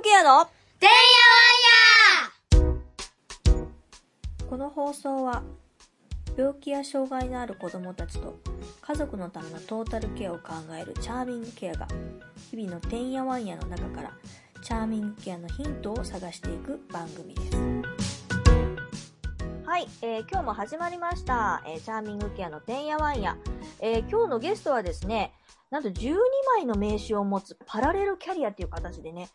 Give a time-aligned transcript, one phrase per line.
[0.00, 0.46] グケアの
[0.78, 2.62] てんや。
[2.62, 5.42] わんやこの放送は
[6.38, 8.38] 病気や障害のある子どもたちと
[8.80, 11.86] 家族のためのトータルケアを考えるチャーミングケアが
[12.50, 14.12] 日々のてんやわんやの中から
[14.62, 17.56] チャーミングケアのヒントを探していく番組です。
[19.66, 23.36] はい、えー今日も始まりました、えーチャーミングケアのてんやわんや、
[23.80, 25.34] えー今日のゲストはですね
[25.70, 26.16] なんと12
[26.56, 29.28] 枚の名刺を持つパラレルキャリアっていう形でね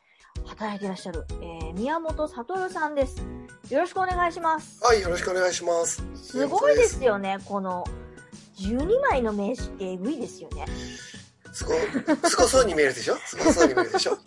[0.45, 3.21] 働いていらっしゃる、えー宮本悟さんです
[3.69, 6.03] よろしくお願いしますはい、よろしくお願いします。
[6.15, 7.83] すごいですよね、この
[8.59, 10.65] 12枚の名刺ってえぐいですよね。
[11.51, 11.73] すご、
[12.29, 13.15] すごそうに見えるでしょ？
[13.25, 14.17] すごそうに見えるでしょ？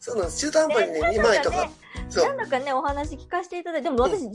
[0.00, 0.38] そうなんです。
[0.40, 1.70] 中途半端にね、ね2枚とか
[2.16, 4.28] なんだかね、お話聞かせていただいて、でも私12、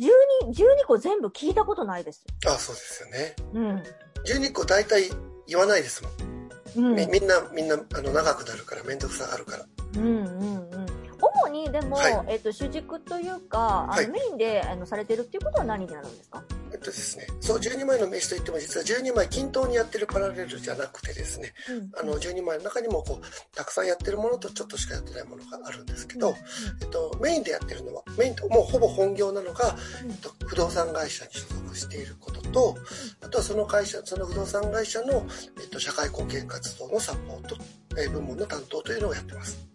[0.52, 2.25] 12個全部聞いたことないです。
[2.45, 3.35] あ、そうですよね。
[3.53, 3.83] うん。
[4.25, 5.09] 12個大体
[5.47, 6.36] 言わないですもん。
[6.77, 6.95] うん。
[6.95, 9.66] みみんな、みんな、あの、長くなるから、めんどくさがあるから。
[9.98, 10.86] うんうんうん。
[11.20, 16.44] 主にでも、はいえっ、と、主軸というか、あの、はいメインであのされてるっていうことは何になるんですか？
[16.71, 21.91] えっとですね、そう、12枚の名刺といっても、実は12枚均等にやってるパラレルじゃなくてですね、うん。
[21.99, 26.35] あの、12枚の中にも、こう、たくさんやってるものとちょっとしかやってないものがあるんですけど、
[26.81, 30.11] えっと、メインでやってるのは、メインと、もうほぼ本業なのが、うん。
[30.11, 32.75] えっと、不動産会社に所属していることと、
[33.21, 35.25] あとはその会社、その不動産会社の、
[35.61, 37.57] えっと、社会貢献活動のサポート、
[37.97, 39.67] えー部門の担当というのをやってます。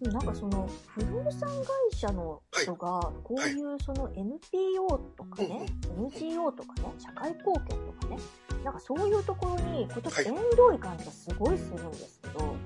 [0.00, 5.66] なんかその不動産会社の人がこういうその NPO とかね、
[5.98, 8.18] NGO とかね社会貢献とかね
[8.64, 12.56] なんかそういうところにこうちょっとはい縁遠い感じがすごいするんですけど、はい。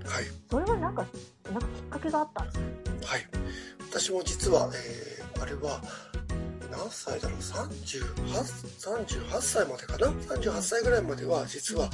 [0.50, 1.06] それはなんか
[1.52, 3.06] なんかきっかけがあったんですか？
[3.12, 3.27] はい。
[3.91, 5.80] 私も実は、えーあれは、
[6.70, 8.14] 何歳だろう ?38、
[9.33, 11.88] 38歳までかな ?38 歳ぐらいまでは、実は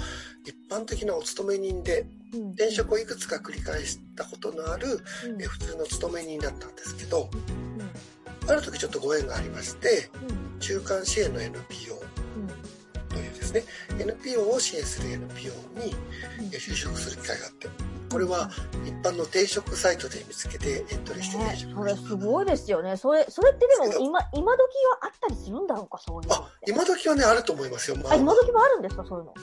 [0.44, 2.50] 一般的なお勤め人で、うん。
[2.50, 5.41] 転職をいくつか繰り返したことのある、うん。
[5.42, 7.66] えー普通の勤め人だったんですけど、うん
[8.48, 10.61] ある時ちょっとご縁がありまして、うん。
[10.61, 11.94] 中間支援の NPO
[13.08, 13.64] というですね、
[13.98, 15.95] NPO を支援する NPO に
[16.52, 17.68] 就職する機会があって、
[18.11, 18.51] これは
[18.85, 22.96] 一般の転職サイトで見つけてエントリーして転ね、職それすごいですよね。
[22.96, 24.61] それそれってでも今今時
[24.92, 26.70] はあったりするんだろうかそういうあ、て。
[26.73, 27.96] 今時はね、あると思いますよ。
[27.96, 28.14] まあ。
[28.14, 29.35] 今時もあるんですかそういうの？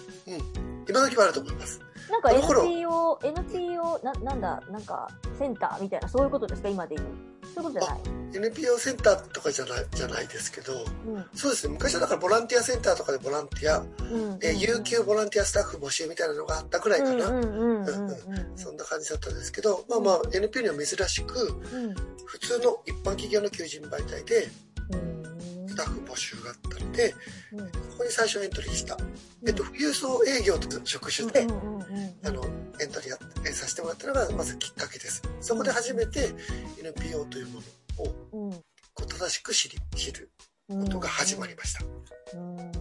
[0.88, 1.80] 今時はあると思います。
[2.10, 5.08] なんか NPO、NPO、な、なんだ、なんか、
[5.40, 6.70] センターみたいな、そういうことですか？
[6.70, 7.08] 今で言う。
[7.54, 8.24] そういうことじゃない。
[8.36, 11.26] NPO センターとかじゃない、じゃないですけど、うん。
[11.36, 14.40] そうですね、昔はだからボランティアセンターとかでボランティア、うん。
[14.42, 17.28] えー有給ボランティアスタッフ募集みたいなのがあったぐらいかな。
[17.28, 18.18] うんうんうんうん
[18.56, 21.86] そんな感じだったんですけど、まあまあ NPO には珍しく、うん。
[21.86, 21.96] うん。
[22.26, 24.48] 普通の一般企業の求人媒体で
[24.92, 25.23] うん
[26.14, 27.14] 募集があったので、
[27.52, 28.98] うんここに最初エントリーした。
[29.46, 32.46] えっと、郵送営業と職種で、うんうんうんあの、
[32.80, 35.22] エントリーさせてもらったのが、まずきっかけです。
[35.42, 36.34] そこで初めて
[36.80, 37.62] NPO というも
[38.34, 38.64] のをうん
[38.94, 40.32] こう正しく知り、知る
[40.70, 41.86] うんことが始まりました。
[42.38, 42.72] うんはい。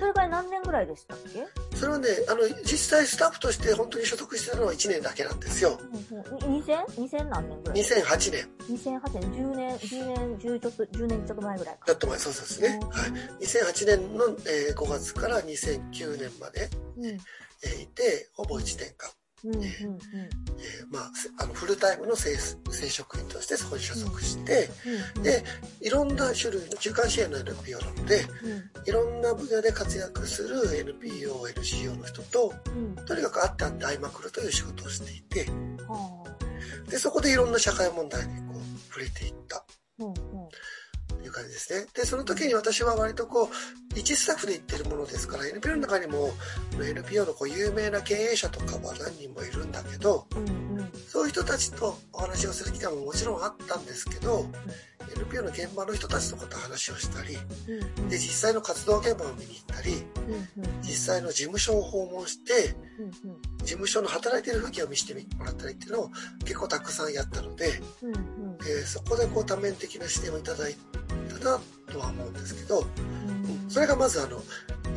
[0.00, 1.46] それから何年ぐらいでしたっけ？
[1.76, 5.78] それはね、あの、実際スタッフとして本当に所属してたのは1年だけなんですよ。
[5.80, 6.20] うんう
[6.58, 6.84] ん ?2000?
[6.86, 8.48] 2000何年ぐらい？2008年。
[8.70, 11.86] 2008年、10年、10年、10ちょっと、10年ちょっと前ぐらいか。
[11.86, 12.80] ちょっと前、そうそうですね。
[12.90, 13.44] はい。
[13.44, 17.06] 2008年の、えー5月から2009年まで、うん。
[17.06, 19.10] えーいて、ほぼ1年間、
[19.44, 19.98] うんうんうん。
[20.92, 24.68] えーまあ、せあの、フルタイムの正正職員としてそこに所属して、
[25.16, 25.44] うんで、
[25.80, 32.94] いろんな種類の中間支援の NPO なので、うんいろんな分野で活躍する NPO、NCO の人と、うん。
[33.04, 35.50] とにかく会って会って会いまくるという仕事をしていて、
[35.86, 36.90] はあ。
[36.90, 39.64] で、そこでいろんな社会問題にこう、触れていった
[41.24, 41.86] いう感じですね。
[41.94, 46.30] で、その時に私は割とこう、一スタッフで行ってるものですから、NPO の中にも、
[46.80, 50.59] NPO のこう有名な経営者とかは何人もいるんだけど、うん
[51.30, 54.46] 人たちとお話をする機会ももちろんあったんですけど、
[55.16, 57.36] NPO の現場の人たちとかと話をしたり、
[57.98, 60.02] うんで、実際の活動現場を見に行ったり、
[60.58, 60.82] うんうん。
[60.82, 63.42] 実際の事務所を訪問して、うんうん。
[63.58, 66.10] 事務所の働いてる風景を見せてもらったりっていうのを
[66.40, 70.74] 結構たくさんやったので、うんうんえーそこでこう多面的な視点をいただい
[71.28, 71.60] たな
[71.90, 74.42] とは思うんですけど、うんそれがまずあの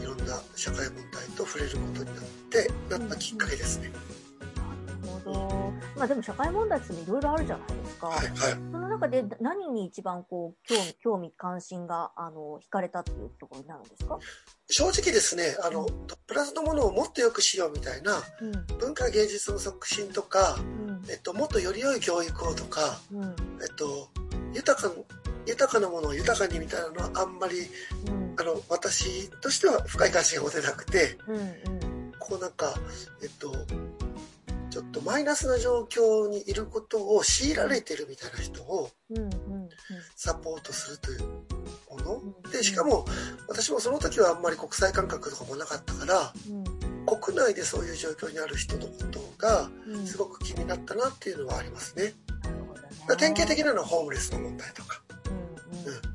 [0.02, 3.92] いろんな社会問題と触れることになってなったきっかけですね。
[6.04, 8.08] まあでも社会問題っていろいろあるじゃないですか。
[8.08, 8.52] はいはい。
[8.52, 14.20] その中で何に一番こう興味興味関心があの惹かれたっていうところになるんですか？
[14.70, 15.86] 正直ですね、あの
[16.28, 24.10] プラスのものをもっと良くしようみたいなうん文化芸術の促進とか、うんえっともっとより良い教育をとか、うんえっと
[24.54, 24.94] 豊か
[25.46, 27.60] 豊かなものを豊かにみたいなのはあんまり
[28.08, 31.54] うんあの私としては深い関心が持てなくて、うんうん
[32.20, 32.74] こうなんか
[33.22, 33.54] えっと
[34.74, 39.70] ちょっとマイナスな状況にいることを強いられてるみたいな人をうんうんうん
[40.16, 41.20] サポートするという
[41.92, 42.16] もの。
[42.16, 43.06] うんでしかも
[43.48, 46.34] 私もその時はあんまり国際感覚とかもなかったから
[47.06, 49.96] 国内でそういう状況にある人のことがうん。
[49.98, 52.16] うんすごく気になったなっていうのはありますね。
[52.44, 55.04] なるほどね典型的なのはホームレスの問題とか。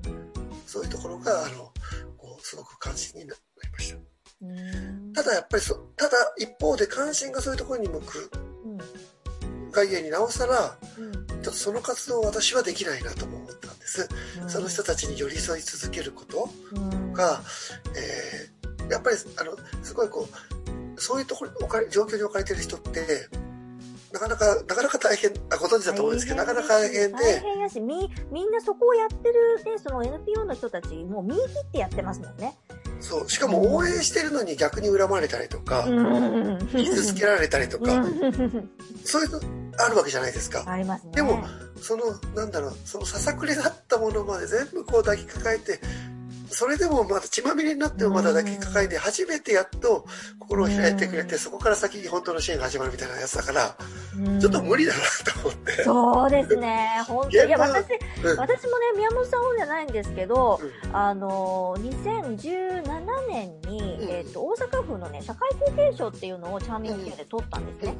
[0.09, 0.29] うん
[0.67, 1.73] そういうところがあの
[2.17, 3.99] こうすごく関心になりました。
[4.43, 4.59] うん。
[4.59, 8.48] うんただやっぱりそただ一方で関心がそういうところに向くうん
[9.79, 11.13] がゆえになおさらうん。
[11.13, 14.09] ちょっとその活動を私はできないなとも思ったんです。
[14.43, 14.51] うん。
[14.51, 17.13] その人たちに寄り添い続けることうん。
[17.13, 17.41] が、
[17.97, 18.59] えー
[18.91, 20.27] やっぱりあのすごいこ
[20.97, 23.29] うそういうところかれ状況に置かれてる人って
[24.13, 32.55] なかなかなかなか大変あご存知だと思うんですけどなかなか大変大で変やしみみんなそこをやってるねその NPO の人たちもう見切ってやってますもんね
[33.00, 33.31] そう。
[33.31, 36.69] しかも応援してるのに逆に恨まれたりとか、うん。
[36.69, 38.71] 傷つけられたりとか、うん。
[39.05, 39.41] そういうの
[39.79, 40.65] あるわけじゃないですか。
[40.67, 41.12] ありますね。
[41.15, 41.43] でも
[41.81, 42.05] その
[42.35, 45.81] なんだろうそのささくれだったものまで全部こう抱きかかえて
[46.50, 50.06] それでもまだ血まみれになってもまだ抱きかかえて初めてやっと
[50.39, 53.77] 心を開いてくれてそこから先に本当の支援が始まるみたいなやつだから
[54.17, 54.41] うん。
[54.41, 55.00] ちょっと無理だな
[55.33, 55.83] と思って。
[55.85, 57.03] そうですね。
[57.06, 57.87] 本当現場いや私
[58.25, 58.39] うん。
[58.39, 60.97] 私もね宮本さんほどじゃないんですけどうん。
[60.97, 64.11] あの2017年に、うん。
[64.11, 67.95] えっと大阪府のね社会貢献賞っていうのをチャーミングケアで取ったんですね、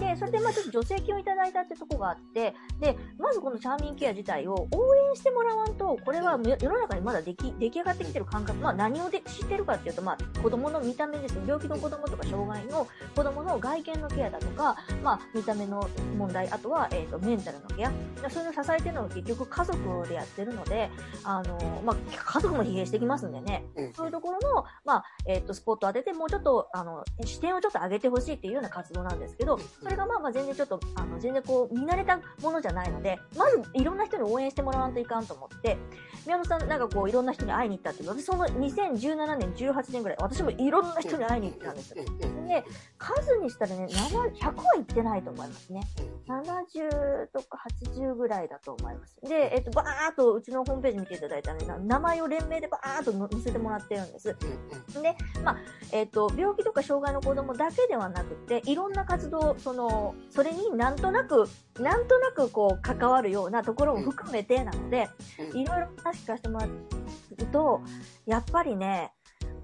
[0.00, 17.92] で、それでまあちょっと助成金をいただいたってとこがあって、で、まずこのチャーミンケア自体を応援してもらわんと、これは世世の中にまだでき出来上がってきてる感覚、まあ何をで知ってるかっていうと、まあ子供の見た目ですね、病気の子供とか障害の子供の外見のケアだとか、まあ見た目の問題、あとは、えっ、と、メンタルのケア。
[18.30, 20.90] そういうのを支えてるのは結局家族でやってるので、
[21.24, 23.92] あの、まあ家族も疲弊してきますんでね、うん。
[23.94, 35.76] そういうところの、まあ、えっ、と、スポットを当てて、もうちょっと、あの、視点をちょっと上げてほしいっていうような活動なんですけど、それがまあまあ全然ちょっと、あの、全然こう、見慣れたものじゃないので、まずいろんな人に応援してもらわんといかんと思って、
[36.26, 41.94] 宮本さんなんかこう、いろんな人に会いに行ったって私その2017年、18年ぐらい、私もいろんな人に会いに行ったんです。
[41.94, 42.04] で、
[42.98, 45.82] 数にしたらね、7 100は行ってないと思いますね。
[46.26, 49.20] 70とか80ぐらいだと思います。
[49.22, 54.36] で、えっと、バーっとうちのホームページ見ていただいたらね、な名前を連名でバーっと載せてもらってるんです。
[55.02, 55.56] で、まあ、
[55.92, 61.44] えっと、病気とか障害の子供だけではなくて、いろんな活動、その、それになんとなく、
[61.78, 65.08] なんとなくこう、関わるようなところも含めてなので、
[65.52, 66.70] いろいろ話聞かせてもらう
[67.52, 67.80] と、
[68.26, 69.12] やっぱりね、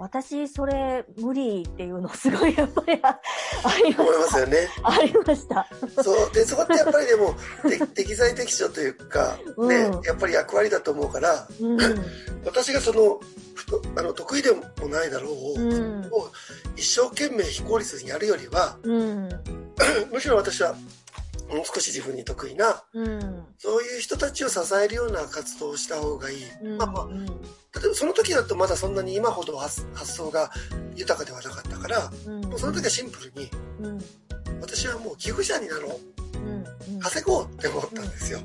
[0.00, 3.20] 私、それ、無理っていうの、すごい、やっぱりあ
[3.64, 4.46] ありました。
[4.46, 4.68] ね。
[4.82, 5.68] ありました。
[6.02, 6.32] そう。
[6.32, 7.34] で、そこってやっぱりでも、
[7.68, 11.76] て 適材適所というか、ね、うんやっぱり役割だと思うから、うん。
[12.46, 13.20] 私がその、
[13.94, 16.08] あの得意でもないだろう、うん。
[16.10, 16.30] を
[16.76, 19.28] 一生懸命非効率にやるよりは、うん。
[20.10, 20.74] むしろ私は
[21.50, 23.44] もう少し自分に得意な、うん。
[23.58, 26.44] そういう人たちを支えるような活動をした方がいい。
[26.62, 26.78] うん。
[26.78, 30.50] まあまあ、例えばその時だとまだそんなに今ほど発発想が
[30.94, 32.40] 豊かではなかったから、うん。
[32.44, 33.50] もうその時はシンプルに、
[33.80, 34.04] うん。
[34.60, 36.00] 私はもう寄付者になろう。
[36.92, 37.00] うん。
[37.00, 38.40] 稼ごうって思ったんですよ。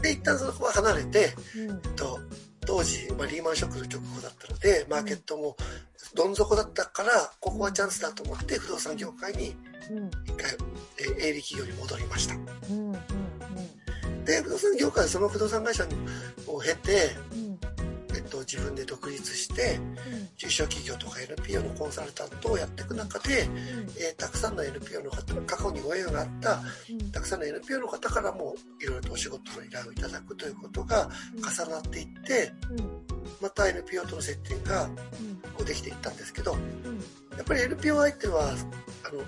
[0.00, 1.80] で、一旦そこは離れて、うん。
[1.96, 2.18] と
[2.66, 5.56] 当時、まあ、リーマンショックの直後だったので、マーケットも
[6.14, 9.56] どん底だったから、ここはチャンスだと思って、不動産業界に
[9.90, 10.10] うん。
[10.24, 10.50] 一回、
[10.98, 12.34] えー営利企業に戻りました。
[12.34, 12.92] うん。
[12.92, 14.24] うん。
[14.24, 15.84] で、不動産業界、その不動産会社
[16.46, 17.51] を経て、うん。
[18.42, 19.78] えっと、自分で独立して、
[20.36, 23.48] 中小企業とか NPO のコンサルタントをやっていく中で、
[23.98, 26.60] えーたくさんの NPO の方、過去にご縁があった、
[27.12, 32.52] たくさんの NPO の方からも、いろいろとお仕事の依頼をいただくということが重なっていって、
[33.40, 34.86] また NPO との接点が
[35.54, 36.52] こうできていったんですけど、
[37.36, 39.22] やっぱり NPO 相手は、あの、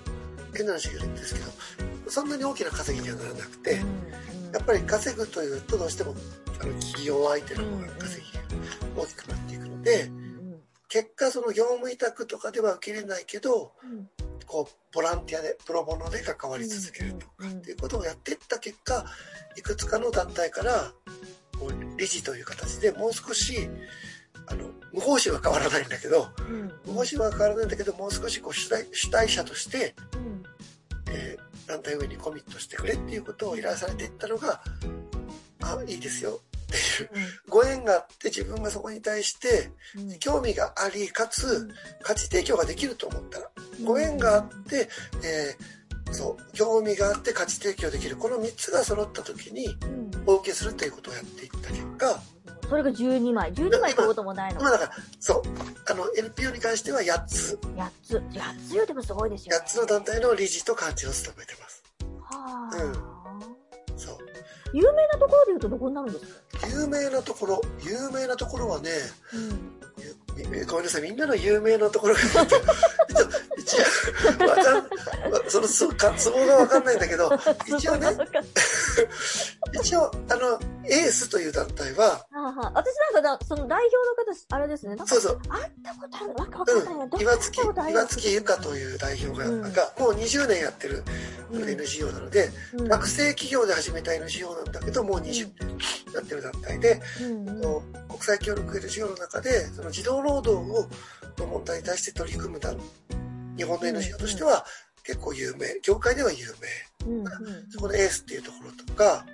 [0.55, 1.47] 変な話言うんですけど、
[2.11, 3.75] そんなに大きな稼ぎにはならなくて、
[4.53, 6.15] やっぱり稼ぐというとどうしても、
[6.61, 8.44] あの、企業相手の方が稼ぎが
[8.97, 10.11] 大きくなっていくので、
[10.89, 13.73] 結果その業務委託とかでは受けれないけど、
[14.47, 19.05] こう、ボランティアで、プロボノで関わり続けるとかっていうことをやっていった結果、
[19.57, 20.93] いくつかの団体から、
[21.59, 23.69] こう理事という形でもう少し、
[24.47, 26.29] あの、無報酬は変わらないんだけど、
[26.87, 29.95] 無報酬は変わらないんだけど、もう少しこう主体、主体者として、
[31.11, 34.61] えー団体運営にコミットしてくれっていうことを依頼されていったのが、
[35.63, 37.11] あ、いいですよっていう、
[37.49, 39.71] ご縁があって自分がそこに対して
[40.21, 41.69] 興味があり、かつ
[42.03, 43.51] 価値提供ができると思ったら、
[43.85, 44.89] ご縁があって、
[45.23, 48.17] えーそう、興味があって価値提供できる。
[48.17, 49.75] この3つが揃った時に
[50.27, 52.23] お受けするということをやっていった結果、
[52.69, 53.53] それが12枚。
[53.53, 54.61] 12枚ってこともないの。
[54.61, 55.43] 今だから、そう、
[55.91, 58.17] あの、NPO に関しては8つ、8つ。
[58.19, 59.65] 8つ言うてもすごいですよ、ね。
[59.65, 61.83] 8つの団体の理事と幹事を務めてます。
[62.83, 64.17] うんそう。
[64.73, 66.41] 有名なところで言うとどこになるんですか？
[66.75, 68.91] 有名なところ、有名なところはね、
[69.33, 69.75] うん。
[70.67, 72.21] ごめんなさい、みんなの有名なところが、
[73.57, 73.77] 一
[74.43, 74.77] 応、わかん、
[75.31, 77.31] わその、そか、ツボがわかんないんだけど、
[77.67, 78.09] 一応ね、
[79.81, 82.27] 一応、あの、エースという団体は、
[82.75, 84.97] 私なんかだ、その代表の方、あれですね。
[85.07, 86.35] そうそう、会ったことある。
[86.35, 87.05] わかんないな。
[87.05, 91.05] うん、岩月岩月ゆかという代表が、うんがもう20年やってる
[91.53, 95.74] うん NGO なので、うん学生企業で始めた NGO なんだけど、もう20年
[96.17, 97.61] やってる団体で、うんうん。
[97.61, 100.89] の国際協力 NGO の中で、その児童労働を
[101.39, 102.79] の問題に対して取り組む団
[103.57, 104.65] 日本の NGO としては
[105.05, 106.47] 結構有名、業界では有
[107.07, 107.07] 名。
[107.07, 107.71] うんうん。
[107.71, 109.27] そこのエースっていうところとか、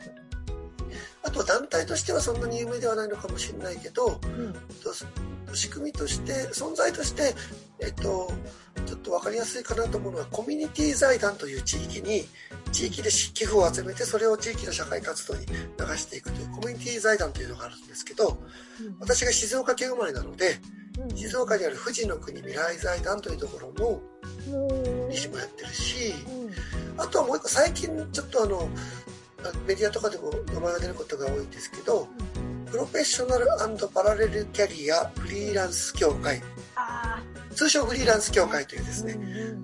[1.22, 4.52] あとは団体としてはそんなに有名ではないのかもしれないけど、うん。
[4.82, 4.92] と
[5.54, 7.34] 仕組みとして、存在として、
[7.80, 8.32] えっと、
[8.86, 12.26] ちょっとわかりやすいかなと思うのは、コミュニティ財団という地域に、
[12.72, 15.54] 地域で寄付を集めて、それを地域の社会活動に流
[15.96, 18.38] していくというコミュニティ財団というのがあるんですけど、
[18.98, 20.58] 私が静岡県生まれなので、
[20.98, 21.16] うん。
[21.16, 24.00] 静岡にある富士の国未来財団というところの
[25.08, 26.14] 理事もやってるし、
[26.96, 27.00] うん。
[27.00, 28.68] あとはもう一個、最近ちょっとあの、
[29.66, 32.08] メディアとかでも名前が出ることが多いんですけど、
[32.70, 33.46] プロフェッショナル
[33.88, 36.42] パラレルキャリアフリーランス協会、あ
[37.60, 39.18] 通称フリーランス協会というですあ、ね、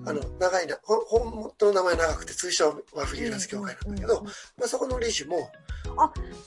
[0.05, 4.29] あの、長いな、ほん本当の名前長くて通称はフリーランス協会なんだけど、ま
[4.65, 5.49] あ、そこの理事も、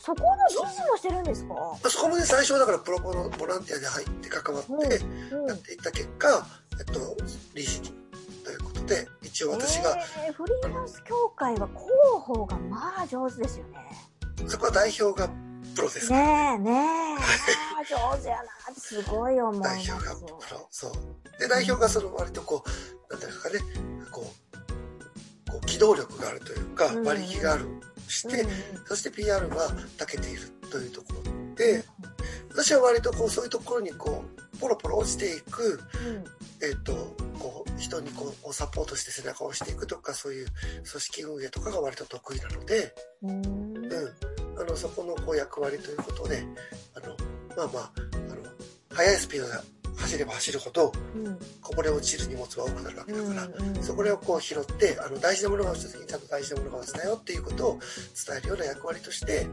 [0.01, 1.55] そこの理事もしてるんですか？
[1.55, 5.47] まあ、そこもね、最初はだからプロボノボランティアで入って関わってうん。
[5.49, 6.47] やっていった結果、
[6.79, 7.17] えっと、
[7.57, 7.83] 理事
[8.45, 11.91] ということで、一応私が、えーフリーランス協会は広
[12.21, 13.79] 報がまあ上手ですよね。
[14.47, 15.29] そこは代表が
[15.75, 17.15] プロですから、ねえねえ。
[17.15, 17.21] ま
[17.81, 19.61] あ上手やなすごい思。
[19.61, 20.69] 代表がプロ。
[20.71, 21.41] そう。
[21.41, 23.59] で、代表がその割とこう、なんていうかね、
[24.11, 24.33] こ
[25.47, 27.67] う、こう機動力があるというか、うん馬力がある
[28.09, 28.47] して、
[28.87, 31.85] そして PR は長けているというところで、
[32.51, 34.25] 私は割とこう、そういうところにこ
[34.55, 35.81] う、ポロポロ落ちていく、
[36.63, 36.93] えっ、と、
[37.39, 40.47] こう、人にこう、サポートして背中を押していくとか、そういう
[40.91, 42.95] 組織運営とかが割と得意なので、
[44.71, 46.45] の、そこのこう役割ということで、
[46.95, 47.17] あの、
[47.57, 47.93] まあまあ、
[48.33, 48.43] あの、
[48.95, 49.53] 速いスピードで
[49.97, 51.39] 走れば走るほど、うん。
[51.61, 57.79] こぼれ落ちる荷物は多くなるわけだから、うんそこをこう拾って、あの、大事なものが落ちた時にちゃんと大事なものが落ちたよっていうことを
[58.27, 59.47] 伝えるような役割として、へ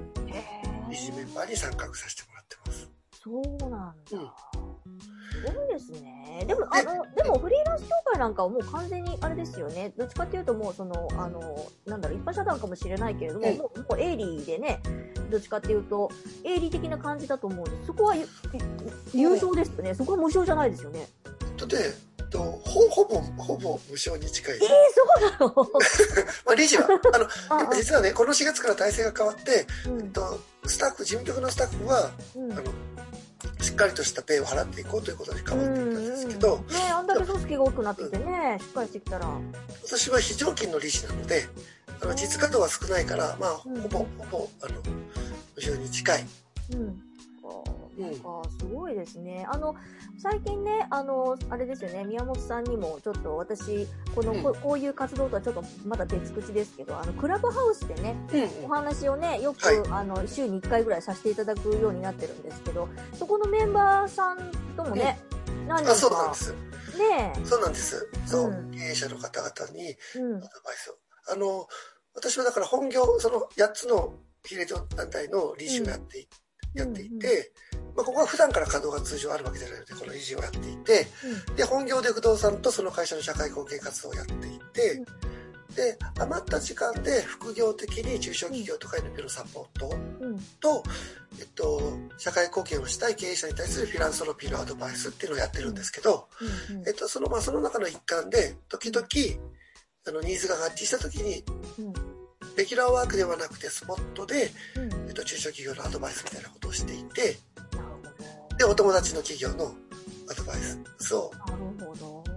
[0.89, 2.89] 理事メンバーに参画させてもらってます。
[3.23, 4.33] そうなんだ。
[4.53, 4.66] うん
[5.45, 6.45] すごいですね。
[6.47, 9.93] でも、あの、でもフリーランス協会なんかはもう完全にあれですよね。
[9.97, 14.81] どっちかっていうともうその、あの、なんだろう、一般社団かもしれないけれども、うんもう、もう営利でね、
[15.29, 16.09] どっちかっていうと、
[16.43, 17.87] 営利的な感じだと思うんです。
[17.87, 18.27] そこはゆ
[19.13, 19.93] 優勝ですよね。
[19.95, 21.07] そこは無償じゃないですよね。
[21.57, 21.77] とで、
[22.19, 24.61] えっとほほぼ、ほぼ無償に近いえー、。
[24.61, 25.55] そうなの？
[26.45, 26.87] まあ、理事は、
[27.49, 32.63] あの、 実はね、この4月から体制が変わって、うんえっと、スタッフ、事務局のスタッフは、うんあの、
[33.67, 39.27] しっかりとしたペイを払っていこうということに変わっていたんですけど、うんうんねあんだけ組織が大きくなってきてね、しっかりしてきたら。
[39.85, 41.45] 私は非常勤の理事なので、
[42.01, 44.75] あの実稼働は少ないから、まあ、うんほぼ、ほぼ、あの、
[45.55, 46.25] 無償に近い。
[46.71, 47.06] うん。
[47.97, 49.45] なんか、すごいですね。
[49.49, 49.75] あの、
[50.17, 54.43] 最近ね、あの、あれですよね、宮本さんにも、ちょっと私、この、うん。
[54.43, 58.65] ここういう活動とはちょっとまだ別口ですけど、あの、クラブハウスでね、うん。
[58.65, 59.77] お話をね、よく、はい。
[59.89, 65.19] あの、週に1回ぐらいさせていただくようになってるんですけど、そこのメンバーさんともね、
[65.67, 66.53] 何あ、人かそうなんで、す。
[66.97, 68.09] ねそうなんです。
[68.25, 68.71] そう、うん。
[68.71, 70.37] 経営者の方々にうん。
[70.37, 70.97] アドバイスを。
[71.29, 71.67] あの、
[72.13, 76.27] 私はだから本業、その8つの比例団体の理事をやってい,、
[76.75, 76.79] うん。
[76.79, 77.51] やっていて、
[77.97, 81.07] まあ、ここは普段から稼働が通常あるわけじゃないので、この理事をやっていて、
[81.55, 85.03] で、本業で不動産とその会社の社会貢献活動をやっていて、
[85.75, 90.83] で、余った時間で副業的に中小企業とか NPO のサポートうん、うん、と、
[91.39, 91.81] えっと、
[92.17, 96.27] 社会貢献をしたい経営者に対するフィランソロピーのアドバイスっていうのをやってるんですけど、
[96.71, 99.07] うんえっと、その、まあ、その中の一環で、時々、
[100.07, 101.43] あの、ニーズが合致した時に、
[101.79, 101.93] うん、
[102.55, 107.37] レギュラーワークではなくて、スポットで、うん、えっと、中小企業のアドバイスみたいなことをしていて、
[108.57, 109.73] で、お友達の企業の
[110.29, 110.57] アドバイ
[110.99, 111.31] スを。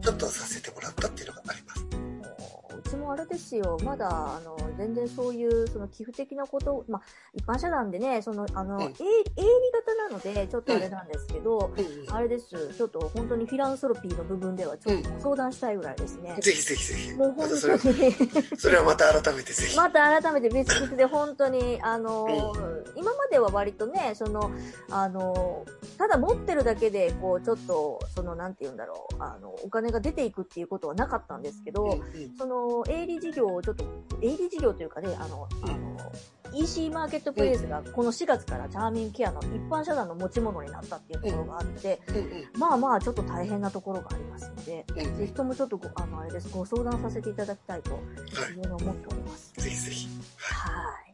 [0.03, 2.00] ちょっとさせてもらったっていうのがあります。
[2.91, 16.37] うちもあれですよ、まだ、あの、全然そういう、その寄付的なこと、まあ、一般社団でね、その、あの、うん営営利型なので、ちょっとあれなんですけど、うんうんあれです、ちょっと本当にフィランソロピーの部分では、ちょっと相談したいぐらいですね。
[16.41, 17.13] ぜひぜひぜひ。
[17.13, 19.77] もう本当に、それはまた改めてぜひ。
[19.77, 22.27] また改めて別々で本当に、あの、
[22.97, 24.51] 今までは割とね、その、
[24.91, 25.65] あの、
[25.99, 32.01] ただ持ってるだけで、こう、ちょっと、その、なんて言うんだろう、あの、お金が出ていくっていうことはなかったんですけど、うんうん
[32.37, 33.85] その、営営利事業をちょっと、
[34.23, 36.13] 営利事業というかね、あの、あの、
[36.53, 42.01] EC マーケットプレイスがこの4月からチャーミングケアの一般社団の持ち物になったっていうところがあって。
[42.59, 49.53] まあまあちょっと大変なところがありますので、うんぜひともちょっとご、あの、あれです、ご相談させていただきたいとはいいうふうに思っております。
[49.55, 50.09] ぜひぜひ。
[50.39, 51.11] はい。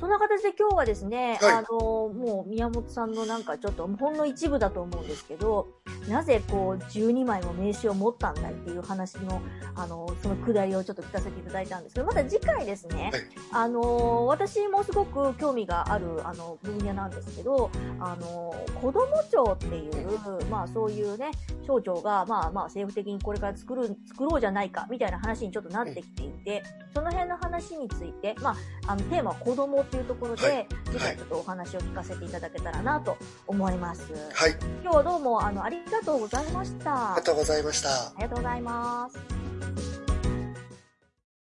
[0.00, 1.78] そんな形で今日はですね、はいあの、
[2.08, 5.68] もう宮本さんのなんかちょっとほんの一部だと思うんですけど、
[6.08, 9.40] なぜこう12枚も名刺を持ったんだいっていう話の、
[9.74, 20.18] あの、そのくだりをちょっと聞かせていただいたんですけど、また次回ですね、はいあの、私もすごく興味がある、あの、分野なんですけど、あの、子供庁っていう、
[20.50, 21.30] まあそういうね、
[21.66, 26.62] 省庁が、まあまあ政府的にこれから作る、作ろうじゃないか、みたいな話にちょっとなってきていて、
[26.94, 28.50] その辺の話について、ま
[28.86, 33.16] あ、あの、テーマは子供っていうところで、はい次回ちょっとお話を聞かせていただけたらなと
[33.46, 34.12] 思います。
[34.34, 34.56] はい。
[34.82, 37.12] 今日はどうも、あの、ありがとうございました。
[37.12, 37.88] ありがとうございました。
[37.90, 39.91] ありがとうございます。